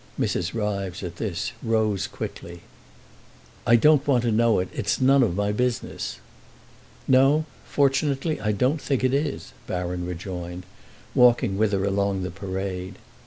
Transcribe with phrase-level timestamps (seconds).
[0.19, 0.55] Mrs.
[0.55, 2.61] Ryves, at this, rose quickly.
[3.67, 6.17] "I don't want to know it; it's none of my business."
[7.07, 10.65] "No, fortunately, I don't think it is," Baron rejoined,
[11.13, 12.95] walking with her along the Parade.